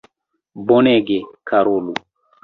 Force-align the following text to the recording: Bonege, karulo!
Bonege, 0.69 1.17
karulo! 1.51 1.93